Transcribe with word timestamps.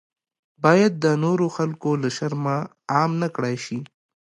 باید 0.63 0.93
د 1.03 1.05
نورو 1.23 1.45
خلکو 1.55 1.89
له 2.03 2.09
شرمه 2.17 2.57
عام 2.95 3.11
نکړای 3.23 3.55
شي. 3.65 3.79